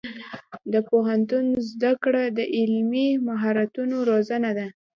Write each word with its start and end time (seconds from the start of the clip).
د 0.73 0.75
پوهنتون 0.89 1.45
زده 1.69 1.91
کړه 2.03 2.23
د 2.37 2.39
عملي 2.59 3.09
مهارتونو 3.27 3.95
روزنه 4.09 4.51
ده. 4.57 4.67